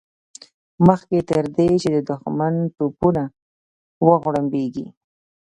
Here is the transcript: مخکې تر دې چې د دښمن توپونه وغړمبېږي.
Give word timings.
مخکې 0.87 1.17
تر 1.29 1.43
دې 1.57 1.69
چې 1.81 1.87
د 1.95 1.97
دښمن 2.09 2.53
توپونه 2.77 3.23
وغړمبېږي. 4.07 4.87